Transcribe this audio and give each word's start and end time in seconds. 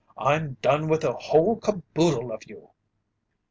I'm 0.17 0.57
done 0.63 0.87
with 0.87 1.01
the 1.01 1.13
whole 1.13 1.57
caboodle 1.57 2.31
of 2.31 2.41
you!" 2.47 2.71